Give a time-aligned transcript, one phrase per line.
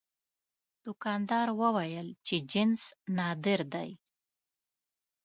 [0.85, 2.81] دوکاندار وویل چې جنس
[3.17, 3.89] نادر دی.